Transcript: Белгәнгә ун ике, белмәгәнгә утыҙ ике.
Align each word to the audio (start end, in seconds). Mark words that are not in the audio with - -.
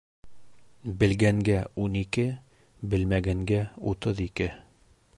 Белгәнгә 1.03 1.59
ун 1.85 1.99
ике, 2.01 2.27
белмәгәнгә 2.95 3.61
утыҙ 3.93 4.27
ике. 4.31 4.53